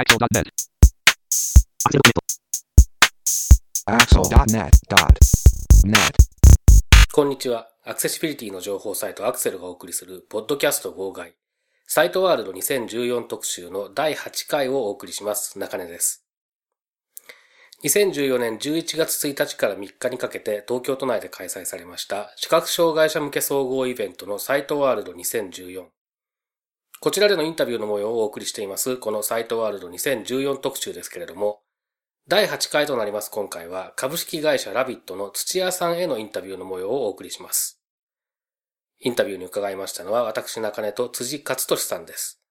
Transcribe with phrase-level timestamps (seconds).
[0.00, 0.48] Axel.net.
[3.84, 5.92] Axel.net.net.
[7.12, 7.68] こんにちは。
[7.84, 11.34] アクセシビリティの情報サイトアクセルがお送りするポッドキャスト号外。
[11.86, 15.58] サイトワールド2014特集の第8回をお送りします。
[15.58, 16.24] 中根です。
[17.84, 25.84] 2014年11月1日から3日にかけて東京都内で開催されました視覚障害者向け総合イベントのサイトワールド2014。
[27.00, 31.62] こちらでのインタビューの模様をお送りしています、このサイトワールド2014特集ですけれども、
[32.28, 37.80] 第8回となります今回は株式会社ラビットの土屋さんへのインタビューの模様をお送りします。
[39.00, 42.42] インタビューに伺いましたのは私中根と辻勝利さんです。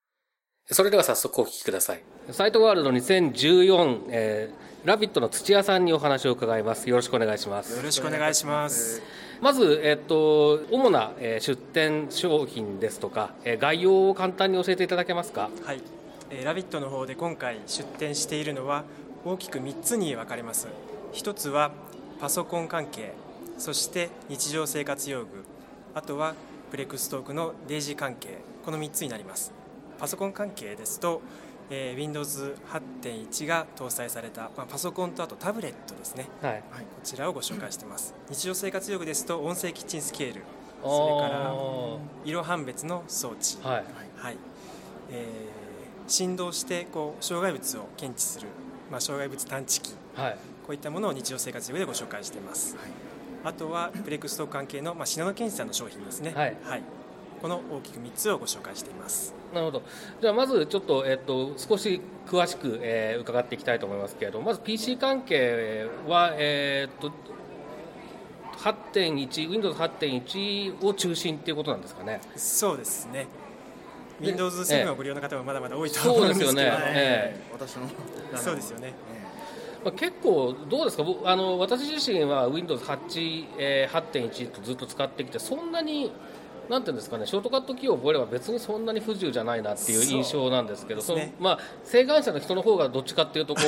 [0.72, 2.02] それでは早速お聞きください。
[2.32, 6.90] サイトワールド2014、えー、ラビットの土屋さんにお話を伺います。
[6.90, 7.78] よろしくお願いします。
[7.78, 9.29] よろしくお願いします。
[9.42, 15.50] まず、えっと、主な、出店商品ですとか、概要を簡単に教えていただけますか？
[15.64, 15.82] はい、
[16.30, 18.84] えーラビットの方で今回出展しているのは
[19.24, 20.68] 大きく3つに分かれます。
[21.14, 21.72] 一つは
[22.20, 23.14] パソコン関係、
[23.58, 25.28] そして日常生活用具、
[25.96, 26.36] あとは
[26.70, 29.54] プレックストークのデイジー関係、この3つになります。
[30.00, 31.22] パソコン関係ですと、
[31.70, 36.28] えー Windows 8.1が搭載された、まあ、パソコンとあとタブレットですね。
[36.42, 36.52] はい。
[36.52, 36.66] はい、こ
[37.04, 38.14] ちらをご紹介しています。
[38.30, 40.42] 日常生活用具ですと音声キッチンスケール、
[40.82, 41.54] それから
[42.26, 43.86] 色判別の装置、はい。
[44.18, 44.38] はい。
[45.12, 45.60] えー
[46.08, 48.48] 振動してこう障害物を検知する、
[48.90, 49.94] まあ、障害物探知機。
[50.16, 50.38] はい。
[50.66, 52.76] こういったものを日常生活用具でご紹介しています、
[53.44, 56.34] あとはブレイクストーク関係の、まあ、信濃健さんの商品ですね。
[56.34, 56.56] はい
[57.42, 59.82] この大きく3つをご紹介していますなるほど。
[60.22, 67.12] じゃあまずちょっとえっと少し詳しく、えー伺っていきたいと思いますけれども、まず PC 関係はえーっと
[68.58, 72.22] 8.1 Windows 8.1を中心っていうことなんですかね。
[72.36, 73.28] そうですね
[74.20, 76.54] で Windows ええ7をご利用の方もまだまだ多いとそう思うんでよね。
[76.54, 77.88] ですすけどえ私の
[78.38, 79.20] そうですよねえ
[79.86, 81.04] まあ、結構どうですか？
[81.04, 86.12] 僕あの私自身は Windows 8、えー8.1とずっと使ってきてそんなに
[86.70, 91.34] なんていうんですかね、ショートカットキーを覚えれば別にそんなに不自由じゃないなっていう印象なんですけど、そね。
[91.38, 93.62] そのまあ、請願者の人の方がどっちかっていうとこ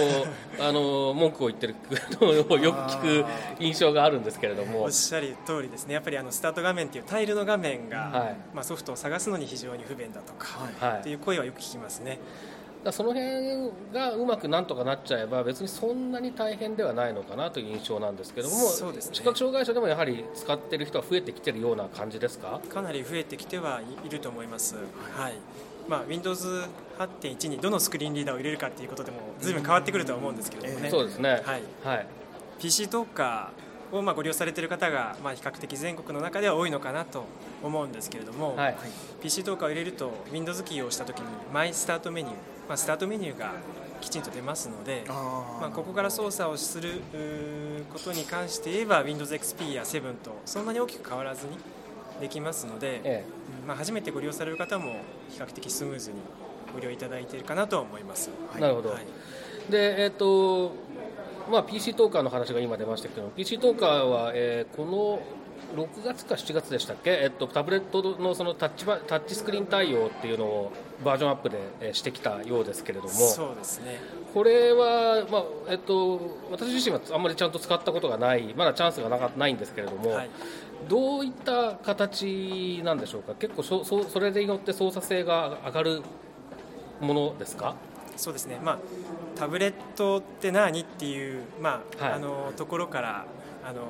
[0.60, 1.76] う あの文句を言ってる
[2.22, 3.26] のをよく聞く
[3.60, 4.84] 印象があるんですけれども。
[4.84, 5.96] おっ、しゃる通りですね。
[5.96, 8.36] やっぱりあのスタート画面っていうタイルの画面が、はい。
[8.54, 11.02] まあ、ソフトを探すのに非常に不便だとか、はい。
[11.02, 12.20] という声はよく聞きますね
[12.84, 19.16] だその辺がうまくなんとかなっちゃえば別にそんなに大変ではないのかなという印象なんですけども、そうですね。
[19.16, 24.76] 視覚障害者でもやはり使ってる人は増えてきてるような感じですかかなり増えてきてはいると思います、
[25.16, 25.34] はい
[25.88, 26.64] まあ、Windows
[26.98, 32.08] 8.1にどのスクリーンリーダーを入れるかっていうことでも随分変わってくるとは思うんですけれどもね、そうですね、はい、はい、
[32.60, 37.26] PC トーカーをまあご利用されている方がまあ比較的全国の中では多いのかなと
[37.62, 38.76] 思うんですけれども、はい
[39.22, 42.36] PC トーカーを入れると Windows キーを押したときにマイスタートメニュー、
[42.72, 43.52] まあ、スタートメニューが
[44.00, 47.02] きちんと出ますので、あまあ、ここから操作をする
[47.92, 51.58] ことに関して言えば Windows XP や7とそんなに大きく変わらずに
[52.22, 53.26] できますので、え
[53.62, 55.02] うんまあ、初めてご利用される方も
[55.32, 56.20] 比較的スムーズに
[56.74, 58.30] ご利用いただいているかなとは思います。
[58.56, 59.06] えなるほど、はい。
[59.70, 60.72] でえっ、と
[61.52, 65.20] まあ PC トーカーの話が今出ましたけど PC トーカーは、えーこの
[65.76, 70.72] 6月か7月でしたっけ、えっと、タブレットのそのタッチバタッチスクリーン対応っていうのを
[71.04, 73.10] バージョンアップでえーしてきたようですけれども。
[73.10, 74.00] そうですね。
[74.34, 76.20] これは、まあえっと、
[76.52, 80.30] 私自身はあんまりちゃんと使ったことがないまだチャンスがなかないんですけれども、はい。
[80.90, 83.34] どういった形なんでしょうか？
[83.36, 86.02] 結構そそそれによって操作性が上がる
[87.00, 87.76] ものですか？
[88.18, 88.80] そうですね、まあ、
[89.36, 92.14] タブレットって何っていう、まあはい。
[92.14, 93.26] あのところから
[93.64, 93.82] あの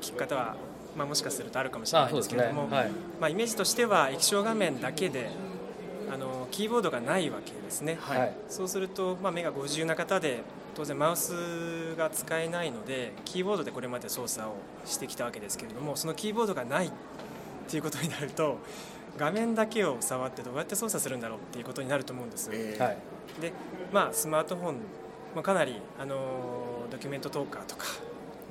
[0.00, 0.56] 聞く方は、
[0.96, 2.90] まあ、もしかするとあるかもしれないですけれども、はい。
[3.20, 5.30] まあ、イメージとしては液晶画面だけで
[6.12, 8.34] あのキーボードがないわけですね、はい。
[8.48, 10.40] そうすると、まあ、目がご自由な方で
[10.74, 16.90] 当然マウスが使えないのでキーボードでこれまで操作をしてきたわけですけれどもそのキーボードがないっ
[17.68, 18.58] ていうことになると
[19.18, 22.50] 画面だけを触ってどうやって操作するんだろうっていうことになると思うんです。
[22.52, 22.96] えはい。
[23.40, 23.52] で
[23.92, 24.74] まあ、スマートフォン、
[25.34, 27.84] まあ、かなりあのドキュメントトーカーとか、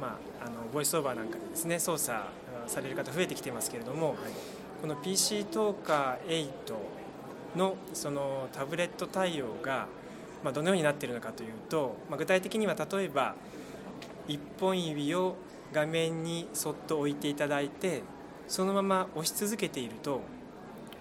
[0.02, 4.16] まあ、あのボイスオーバーなんかでですね操作あされる方増えてきていますけれども、
[4.82, 6.50] この PC トーカー
[7.54, 9.88] 8のそのタブレット対応が、
[10.44, 13.36] まあ、どのようになっているのかというと、まあ、具体的には例えば
[14.28, 15.36] 1本指を
[15.72, 18.02] 画面にそっと置いていただいて
[18.48, 20.22] そのまま押し続けていると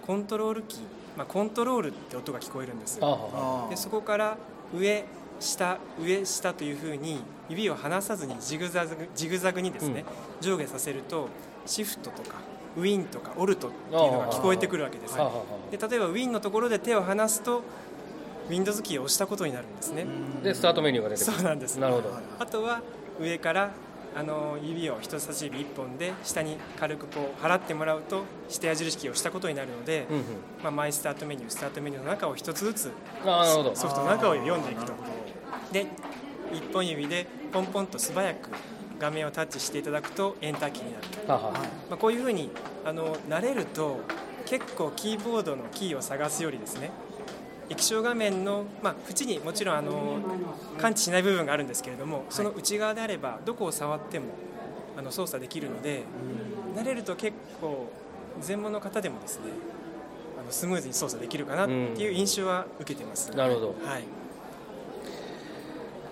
[0.05, 0.79] コントロールキー、
[1.17, 2.99] まあ、コントロールって音が聞こえるんです
[3.69, 4.37] でそこから
[4.73, 5.05] 上
[5.39, 7.21] 下上下というふうに
[7.51, 10.03] 指を離さずにジグザグジグザグにですね、
[10.39, 11.29] 上下させると
[11.65, 12.37] シフトとか
[12.77, 17.63] ウィンとかオルトっていうのが聞こえてくるわけですで例えばウィンのところで手を離すと
[18.49, 20.05] Windows キーを押したことになるんですね。
[20.43, 21.37] でスタートメニューが出てくる。
[21.37, 21.77] そうなんです。
[21.77, 22.09] なるほど、
[22.39, 22.81] あとは
[23.19, 23.71] 上から
[24.13, 30.23] あの指を人差し指1本で下に軽くこう払ってもらうとして矢印キーを押したことになるので、うんうん。
[30.63, 32.91] まあ、マイスタートメニュースタートメニューの中を一つずつ
[33.23, 34.93] ソフトの中を読んでいくと。
[35.71, 35.87] で
[36.51, 38.49] 1本指でポンポンと素早く
[38.99, 41.57] 画面をタッチしていただくとエンターキーになると、はあはあ。
[41.57, 42.51] まあ、こういうふうに
[42.85, 44.01] あの慣れると
[44.45, 46.91] 結構キーボードのキーを探すよりですね
[47.69, 50.19] 液晶画面の、まあ、縁にもちろんあの
[50.77, 54.25] 感知しない部分があるんですけれどもその内側であればどこを触っても
[54.97, 56.03] あの操作できるので
[56.75, 57.89] 慣れると結構
[58.41, 59.45] 全盲の方でもですね
[60.39, 63.31] あのスムーズに操作できるかなっていう印象は受けてます。
[63.31, 63.67] なるほど。
[63.85, 64.03] はい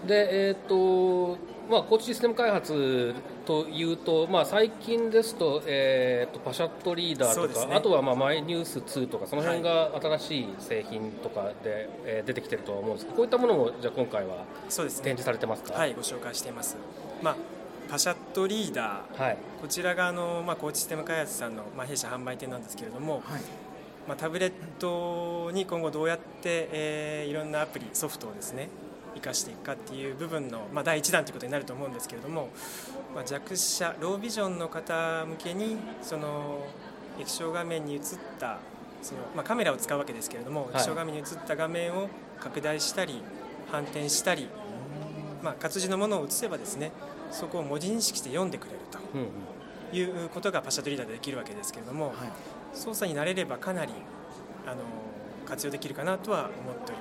[0.05, 1.37] でえっ、と
[1.69, 3.13] まあコーチシステム開発
[3.45, 7.75] というと、まあ、最近ですと,、えー、とパシャットリーダーとか、ね。
[7.75, 15.73] あとはまあマイニュース2とかその辺が新しい製品とかで、えー出てきてるとは思うんですけどこういったものもじゃあ今回は展示されてますか？
[15.73, 16.77] はい、ご紹介しています。
[17.21, 17.35] まあ、
[17.89, 19.37] パシャットリーダー、はい。
[19.61, 23.21] こちらがあの、まあ、コーチシステム開発さんの、まあ、弊社販売店なんですけれども、
[24.07, 28.69] まあ、タブレットに今後どうやって、えーいろんなアプリ、ソフトをですね、
[29.15, 32.49] 生かしていくかっていう部分の、まあ、第一弾ということになると思うんですけれども、
[33.13, 36.67] まあ、弱視ロービジョンの方向けに、その
[37.19, 38.01] 液晶画面に映っ
[38.39, 38.59] た、
[39.01, 40.75] そのまあ、カメラを使うわけですけれども、い。
[40.75, 42.09] 液晶画面に映った画面を
[42.39, 43.21] 拡大したり、
[43.71, 44.49] 反転したり、
[45.43, 46.91] まあ、活字のものを映せばですね
[47.31, 48.79] そこを文字認識して読んでくれる
[49.91, 52.13] ということがパシャットリーダーでできるわけですけれども、
[52.73, 53.93] 操作に慣れればかなり
[54.65, 54.77] あの
[55.47, 56.98] 活用できるかなとは思っております。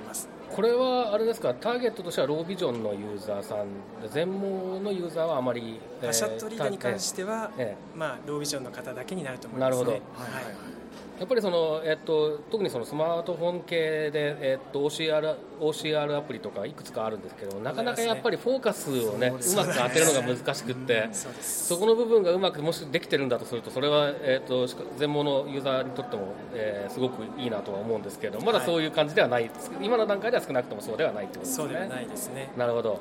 [0.59, 1.53] これはあれですか？
[1.53, 3.67] ターゲットとしてはロービジョンのユーザーさん
[4.01, 9.91] で全盲のユーザーはあまり、えーパシャットリーダーに関しては、えまあ、ロービジョンの方だけになると思います、ね、なるほど。
[9.91, 10.78] はい
[11.19, 21.09] やっぱりその、えっと、特にそのスマートフォン系で、えっと、OCR, OCR アプリとかいくつかあるんですけどなかなかやっぱりフォーカスをねうまく当てるのが難しくって
[21.41, 24.67] そこの部分がうまくもしできてるんだとするとそれは、えっと、
[24.97, 29.49] 全盲のユーザーにとっても、えーすごくいいなとは思うんですけどまだそういう感じではない、
[29.81, 31.63] 今の段階では少なくともそうではないってことですね。
[31.63, 32.51] そうではないですね。
[32.57, 32.99] なるほど、はい。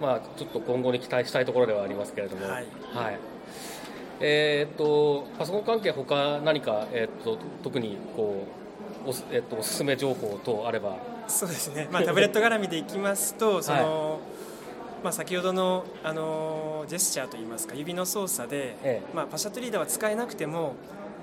[0.00, 2.66] まあ、ちょっと今後に期待したいところではありますけれども、はい
[4.20, 8.44] えーっとパソコン関係、他何か、えーっと特にこ
[9.06, 10.96] うおす,、えーっとおすすめ情報等あれば、
[11.26, 14.20] そうですね、まあ、タブレット絡みでいきますと その、
[15.02, 20.74] まあ、先ほどの、あのジェスチャーといいますか指の操作で、えまあ、パシャットリーダーは使えなくても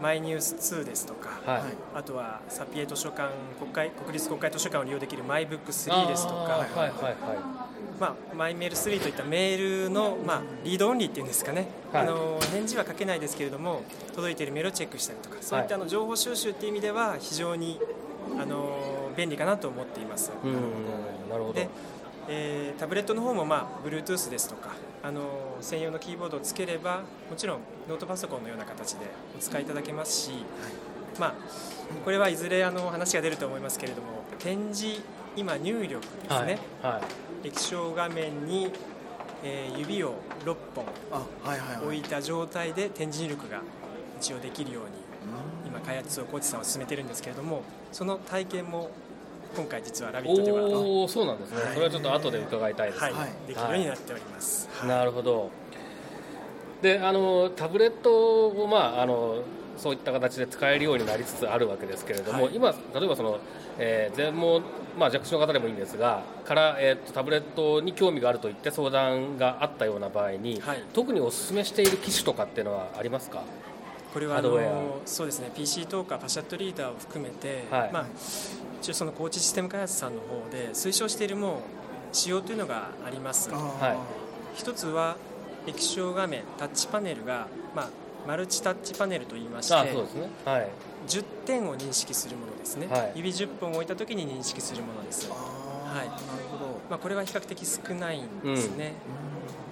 [0.01, 1.61] マイニュース2ですとか、はい。
[1.95, 3.29] あとはサピエ図書館
[3.59, 7.66] 国会国立国会図書館を利用できるマイブック3ですとか、あーはいはいは
[7.99, 12.03] まあ、マイメール3といったメールの、まあ、リードオンリーっていうんですかね、はい。
[12.03, 13.81] あの返事は書けないですけれども
[14.13, 17.79] 届いているメールをチェックしたりとかそういったあの情報収集っていう意味では非常に
[18.39, 20.31] あの便利かなと思っています。
[20.43, 20.53] い、うん。
[21.29, 21.53] なるほど。
[21.53, 21.69] で、
[22.29, 27.59] えータブレットの方も、まあ、Bluetooth ですとかあの専用のキーボードをつければもちろん
[27.89, 30.31] ノートパソコンのような形でお使いいただけますし、
[31.19, 31.33] まあ、
[32.03, 35.01] これはいずれあの話が出ると思いますけれども点字
[35.35, 36.91] 今入力ですね、はい。
[36.93, 38.71] はい液晶画面に、
[39.43, 40.85] えー指を6本
[41.83, 43.61] 置いた状態で点字入力が
[44.19, 44.89] 一応できるように
[45.67, 48.89] 今開発をコーチさんは進めてるんですけれどもその体験も
[49.55, 51.73] 今回実は「ラビット!」では、おおそうなんですね、はい。
[51.73, 53.13] それはちょっと後で伺いたいです、はい。
[53.13, 54.69] はいできるようになっております。
[54.71, 54.89] はい。
[54.89, 55.49] なるほど。
[56.81, 59.41] であのタブレットを、まあ、あの
[59.77, 62.55] そういった形で使えるようになりつつあるわけですけれども、はい。
[62.55, 63.39] 今、例えばその、
[63.77, 64.61] えー全盲、
[64.97, 70.83] まあ、弱視の方でもいいんですがから、えーとタブレットに興味があるといって相談があったような場合に、はい。
[70.93, 73.43] 特にお勧めしている機種とかっていうのはありますか？
[74.13, 75.51] これはあのそうですね。
[75.55, 77.91] PC トーカーパシャットリーダーを含めて、はい。
[77.91, 78.05] まあ、
[78.81, 83.51] 一応そのコーチシステム開発さんの方で推奨しているもう仕様というのがあります。
[83.51, 83.57] は
[84.55, 84.57] い。
[84.57, 85.17] 一つは
[85.67, 87.89] 液晶画面タッチパネルが、まあ、
[88.27, 90.29] マルチタッチパネルといいましてあそうですね。
[90.43, 90.67] はい。
[91.07, 93.11] 10点を認識するものですね、はい。
[93.15, 95.39] 指10本置いた時に認識するものです、はい。
[96.09, 96.65] あーなるほど。
[96.89, 98.93] まあ、これは比較的少ないんですね、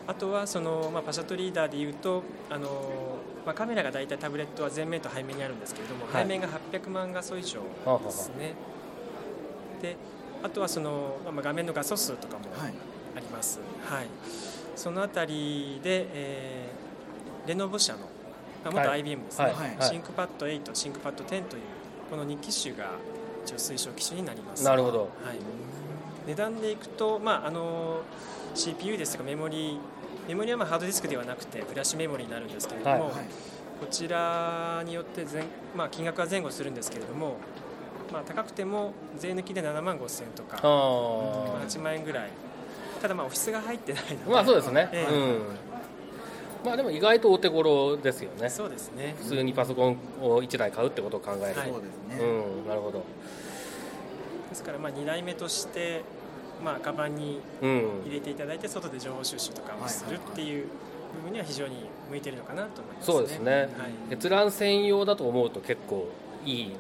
[0.08, 6.24] あとはその、まあ、パシャットリーダーでいうとあの、まあ、カメラが大体タブレットは前面と背面にあるんですけれども、はい。
[6.24, 7.60] 背面が800万画素以上
[8.04, 8.54] ですね。
[9.82, 9.98] で
[10.44, 12.74] あとはその、まあ、画面の画素数とかもはい。
[13.18, 14.08] あります、はい、
[14.76, 16.86] そのあたりで、えー
[17.48, 18.00] レノボ社の、
[18.72, 19.00] まあ、元はい。
[19.00, 21.64] IBM ですね、 ThinkPad 8 ThinkPad 10という
[22.10, 22.92] この2機種が
[23.46, 24.64] 一応推奨機種になります。
[24.64, 25.00] なるほど。
[25.00, 25.08] はい、
[26.28, 28.02] 値段でいくと、まあ、あの
[28.54, 29.80] CPU ですとかメモリ
[30.28, 33.02] メモリはまあハードディスクではなくてフラッシュメモリになるんですけれども、はい。
[33.02, 33.12] はい
[33.78, 35.44] こちらによって前、
[35.76, 37.36] まあ、金額は前後するんですけれども
[38.12, 40.72] まあ、高くても税抜きで7万5千円とか、あまあ
[41.64, 42.30] あ8万円ぐらい。
[43.02, 45.14] ただまあオフィスが入ってないのでまあそうですね、ええ。
[45.14, 45.42] うん
[46.66, 48.50] まあでも意外とお手頃ですよね。
[48.50, 49.16] そうですね。
[49.20, 51.70] 普通にパソコンを1台買うってことを考えると、はい。
[51.70, 53.04] そうですね、うんなるほど。
[54.50, 56.04] ですからまあ2台目として
[56.64, 58.02] まあカバンにうん。
[58.06, 60.68] 入れていただいて外で情報収集とかをするっていう
[61.16, 61.76] 部分には非常に
[62.10, 63.14] 向いてるのかなと思いますね。
[63.14, 63.70] そうですね、はい。
[64.12, 66.08] 閲覧専用だと思うと結構
[66.46, 66.72] いい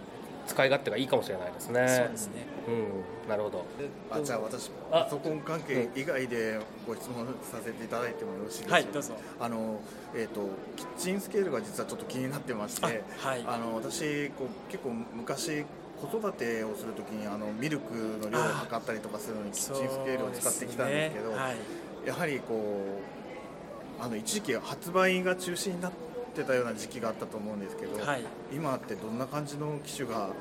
[0.47, 1.87] 使い勝手がいいかもしれないですね。
[1.87, 2.33] そうですね。
[2.67, 3.65] うんなるほど。
[4.11, 9.15] あじゃあ私あパソコン関係以外でご質問させていただいてもよろしいですか、はいどうぞ。
[9.39, 9.79] あの
[10.13, 13.43] えー、とキッチンスケールが実はちょっと気になってましてあはい。
[13.47, 15.65] あの私こう結構昔
[16.01, 21.35] 子育てをするときにあのミルクの量を測ったりとかするのにキッチンスケールを使ってきたんですけどね。
[21.35, 21.55] はい。
[22.05, 22.99] やはりこ
[23.99, 25.91] うあの一時期発売が中止になっ
[26.35, 28.23] てたような時期があったと思うんですけど、はい。
[28.53, 30.31] 今ってどんな感じの機種があの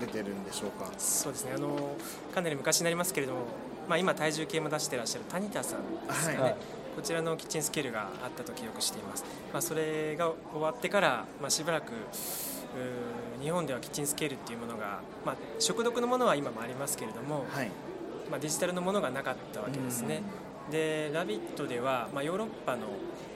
[0.00, 0.90] 出てるんでしょうか？
[0.98, 1.52] そうですね。
[1.56, 1.96] あの
[2.34, 3.40] かなり昔になりますけれども、
[3.88, 6.56] まあ、今体重計も出してらっしゃるタニタさんですかね、はい。
[6.96, 11.92] こちらのキッチンスケールがあったと記憶しています、まあ、それが終わってから、まあ、しばらく
[13.40, 17.70] 日本ではキッチンスケールっていうものが、まあ、食読のものは今もありますけれども、はい。
[18.30, 20.22] まあ、デジタルのものがなかったわけですね、
[20.70, 22.86] で「ラビット!」では、まあ、ヨーロッパの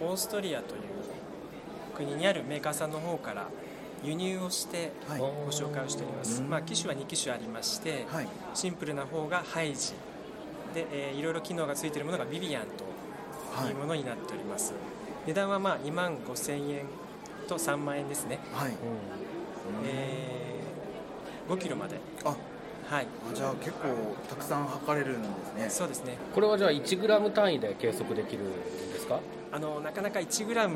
[0.00, 0.82] オーストリアという
[1.94, 3.48] 国にあるメーカーさんの方から
[4.02, 5.18] 輸入をしてはい。
[5.18, 6.50] ご紹介をしております、うん。
[6.50, 8.28] まあ、機種は2機種ありまして、はい。
[8.52, 9.92] シンプルな方がハイジ。
[10.74, 12.84] で、えーいろいろ機能がついているものがビビアンと
[13.62, 14.74] はいいうものになっております、
[15.26, 16.86] 値段はまあ2万5千円
[17.46, 18.74] と3万円ですね、はい、う
[19.86, 21.96] えー5キロまで。
[22.24, 22.30] あ。
[22.90, 23.06] はい。
[23.30, 25.70] あじゃあ結構たくさん測れるんですね。
[25.70, 26.14] そうですね。
[26.14, 28.50] んこれはじゃあ 1g 単位で計測できるん
[28.92, 29.20] ですか？
[29.52, 30.68] あのなかなか 1g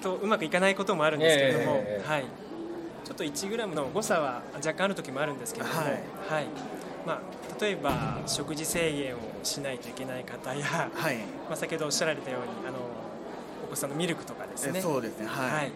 [0.00, 2.24] とうまくいかないこともあるんですけれども、ええはい、
[3.04, 5.90] ちょっと 1g の誤差は若干ある時もあるんですけれども、はい。
[5.90, 6.46] はい。
[7.06, 11.16] まあ、例えば食事制限をしないといけない方や、はい。
[11.48, 12.78] まあ、先ほどおっしゃられたようにあの
[13.64, 15.26] お子さんのミルクとかですえねそうですね。
[15.26, 15.72] はい、はい、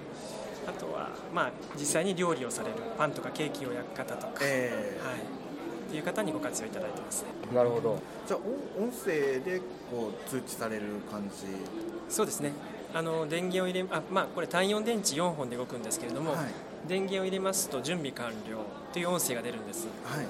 [0.69, 7.29] あとは、まあ、実際に料理をされるパンとかケーキを焼く方とか、えーはい、っていう方にご活用いただいてますね。
[7.55, 7.99] なるほど。
[8.27, 8.41] じゃあ
[8.79, 11.47] お音声でこう通知される感じ？
[12.09, 12.53] そうですね
[12.95, 16.47] あの電源を入れあ、まあ、これ単4電池4本で動くんですけれども、はい。
[16.89, 18.59] 電源を入れますと準備完了
[18.93, 19.89] という音声が出るんです。
[20.05, 20.27] はい。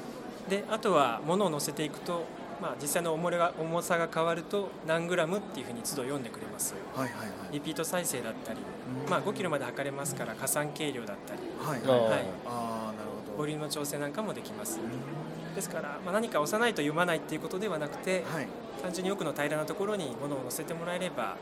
[0.50, 2.24] であとは物を乗せていくと、
[2.62, 6.74] まあ、実際の重れが重さが変わると何グラムっていうふうに都度読んでくれます。
[6.94, 7.28] はいはいはい。
[7.52, 8.60] リピート再生だったり、
[9.04, 9.10] うん。
[9.10, 11.40] まあ、5キロまで測れますから加算計量だったり。
[11.58, 12.24] はいはいはい。
[12.46, 13.38] ああなるほど。
[13.38, 14.80] ボリュームの調整なんかもできます。
[14.80, 15.54] うん。
[15.54, 18.48] ですから、まあ、何か押さないと読まないっていうことではなくて、はい。
[18.82, 21.36] 単純に奥の平らなところに物を乗せてもらえれば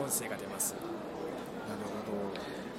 [0.00, 0.74] 音声が出ます。
[0.74, 0.84] なる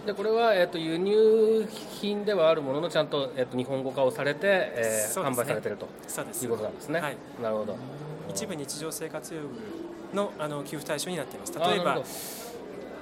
[0.06, 1.68] でこれは、えー、と輸入
[2.00, 5.30] 品ではあるもののちゃんと,、えー、と日本語化をされて、えーね。
[5.30, 5.88] 販売されてると。
[6.08, 6.46] そうです。
[6.46, 7.18] いうことなんですね、はい。
[7.44, 7.76] なるほど。
[8.30, 9.48] 一部日常生活用具
[10.16, 11.54] のあの給付対象になっています。
[11.60, 12.02] 例えば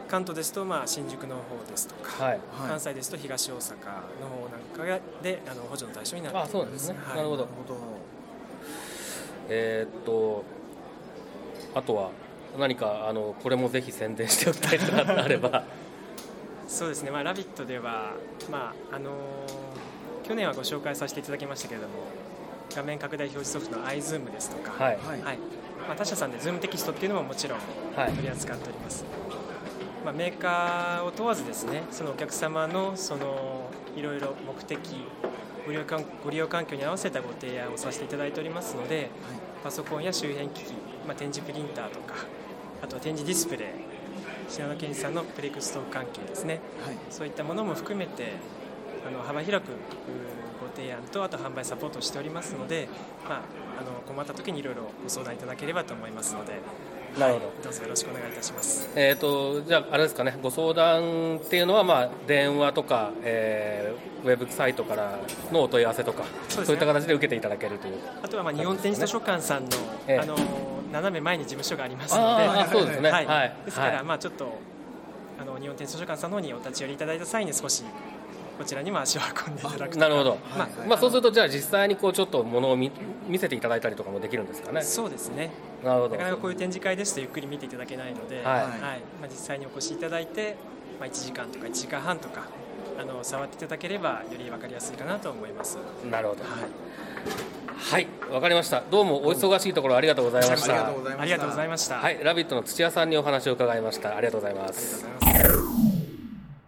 [0.08, 2.40] 関東ですと、まあ、新宿の方ですとか、はい。
[2.52, 6.50] ほど関西ですと東大阪の方なんかがであの補助の対象になっています。
[6.50, 6.98] あそうなんですね。
[7.06, 7.18] はい。
[7.18, 7.44] なるほど。
[7.44, 7.80] なるほど。
[9.50, 10.44] えーっと
[11.76, 12.10] あとは
[12.58, 15.64] 何かあのこれもぜひ宣伝しておきたいとかあれば。
[16.68, 18.14] そうですね、まあ、ラビットでは、
[18.52, 19.76] まああのー
[20.28, 21.94] 去年はご紹介させていただきましたけれども
[22.76, 24.98] 画面拡大表示ソフトの iZoom ですとか、はい。
[24.98, 25.22] はい。
[25.22, 25.38] はい。
[25.88, 27.60] まあ、他社さんで Zoom テキストっていうのももちろん
[27.96, 28.12] はい。
[28.12, 29.06] 取り扱っております、
[30.04, 34.80] まあ、メーカーを問わずですねそのお客様のそのいろいろ目的
[35.66, 39.12] ご利用環ご利用環境に合わせたご提案をさせていただいておりますので
[39.64, 40.72] パソコンや周辺機器、
[41.08, 42.16] まあ、展示プリンターとか
[42.82, 43.70] あとは展示ディスプレイ
[44.50, 46.60] 品野健二さんのプレイクストーク関係ですね。
[46.86, 46.96] はい。
[47.10, 48.34] そういったものも含めて
[49.08, 49.70] あの幅広く
[50.62, 52.88] ご提案とあと販売サポートをしておりますので、
[53.28, 53.42] まあ、
[53.82, 56.54] あの困った時にいろいろご相談いただければと思いますので。
[57.20, 57.52] なるほど。
[57.64, 58.90] どうぞよろしくお願いいたします。
[58.96, 65.20] えーっとじゃああれですかねご相談っていうのは、まあ、電話とか、えーウェブサイトから
[65.52, 67.94] のお問い合わせとかそういった形で受けていただけるという。
[68.24, 69.70] あとはまあ日本展示図書館さんの,、
[70.08, 70.20] ええ。
[70.20, 70.36] あの
[70.92, 73.12] 斜め前に事務所がありますので、ああそうですね。
[73.12, 73.26] はい。
[73.26, 73.56] はい。
[73.66, 74.04] ですから、はい。
[74.04, 74.60] まあちょっと
[75.40, 77.84] あの日本展示図書館さんの方にお立ち寄りいただいた際に少し
[78.58, 82.90] こちらにも足を運んでいただくなるほど、まあまあ、そうするとじゃあ実際にこうちょっとものを見
[83.28, 84.82] 見せていただいたりとかもできるんですかね。
[84.82, 85.52] そうですね。
[85.84, 86.16] なるほど。
[86.16, 88.44] なかなかこういう展示会ですとゆっくり見ていただけないので、はい。
[88.44, 90.56] まあ、実際にお越しいただいて、
[91.00, 92.44] まあ、1時間とか1時間半とか
[92.98, 95.78] あの触っていただければより分かりやすいかなと思います。
[96.10, 96.44] なるほど。
[96.44, 96.86] はい
[97.78, 101.96] はいわかりましたどうもお忙しいところありがとうございましありがたとうございましたありがとうございました。
[101.96, 105.96] はい「ラビット!」の土屋さんにお話を伺いましたありがとうございますありがとうございます。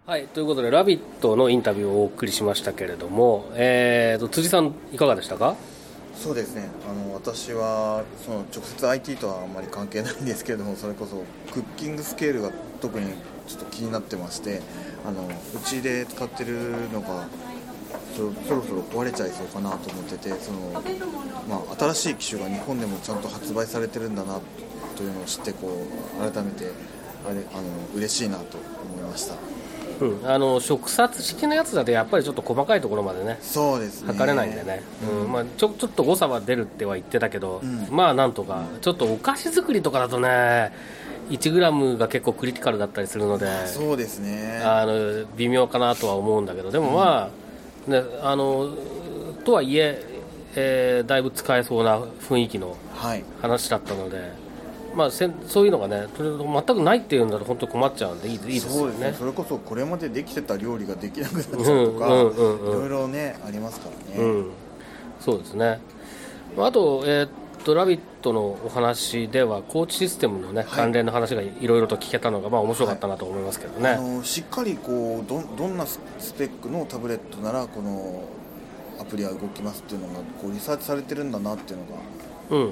[0.06, 5.56] はい、ということで、ラビットのインタビューをお送りしましたけれども、えーと、辻さん、いかがでしたか？
[6.16, 11.24] そうですねあの私はその直接 IT とはあんまり関係ないんですけれどもそれこそ
[11.54, 13.14] クッキングスケールが特に
[13.48, 14.62] ちょっと気になってまして
[15.06, 17.28] あのうちで使ってるのが
[18.18, 20.72] そそろそろ壊れちゃいそうかなと思っててその、
[21.48, 24.40] まあ、新しい機種が日本でもちゃんと発売されてるんだな
[24.96, 25.86] というのを知ってこ
[26.20, 26.72] う改めて
[27.26, 27.64] あれあの
[27.96, 29.36] 嬉しいなと思いました。
[30.00, 34.14] うん、あの触殺式のやつだとやっぱりちょっと細かいところまでねそうですね。
[34.14, 40.72] 測れないんでね、うん、うん、まあ、ちょちょっと誤差は出るっては言ってたけど、うん、まあなんとかちょっとお菓子作りとかだとね
[41.30, 44.62] 1g が結構クリティカルだったりするのでそうですね。
[44.64, 47.47] あの微妙かなとは思うんだけどでもまあ、
[47.88, 48.70] ね、あの
[49.46, 50.04] とはいえ
[50.56, 52.76] えー、だいぶ使えそうな雰囲気の
[53.42, 54.48] 話だったので、はい
[54.98, 61.64] まあ、せそういうのがね全くないっていうんだと本当困っちゃうんでいいいいですよね、ね、それこそこれまでできてた料理ができなくなっちゃう
[61.94, 64.52] とか、うんうんうん、いろいろねありますからね、うん、
[65.20, 65.80] そうですね。
[66.58, 67.30] あと,、えー、っ
[67.68, 76.00] と「ラビット!」のお話ではコーチシステムの、ね、関連の話がいろいろと聞けたのが、まあ、面白かったなと思いますけどね、はい、あのしっかりこうどどんなス
[76.38, 78.24] ペックのタブレットならこの
[79.00, 81.92] アプリは動きますっていうのがこうリサーチされてるんだなっていうのが。
[82.50, 82.72] うん、うん。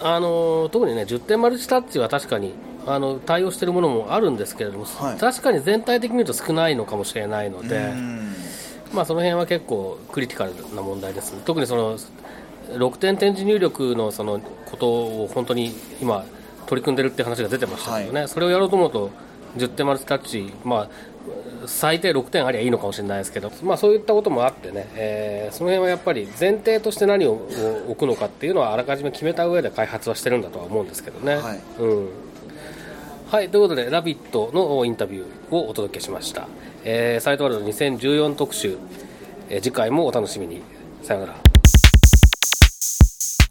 [0.00, 7.92] あの特にね10点マルチタッチは確かにあの対応しているものもあるんですけれども、はい、確かに全体的に見ると少ないのかもしれないので、
[8.92, 11.96] まあ、その辺は結構クリティカルな問題です、特にその
[12.72, 14.88] 6点点字入力のそのこと
[15.24, 16.24] を本当に今、
[16.66, 19.10] 取り組んでるって話が出てましたけどね、はい、それをやろうと思うと
[19.56, 20.88] 10点マルチタッチ、まあ、
[21.66, 27.34] 最低6点ありゃいいのかもしれないですけど、まあ、そういったこともあってね、えー、その辺はやっぱり前提として何を
[27.88, 31.36] 置くのかっていうのはあらかじめ決めた上で開発はしてるんだとは思うんですけどね。
[31.36, 32.08] はい、うん
[33.30, 36.46] はい、ということで、ラビットのインタビューをお届けしました。
[36.84, 38.76] えー、サイトワールド2014特集、
[39.48, 40.62] えー、次回もお楽しみに。
[41.02, 41.53] さよなら。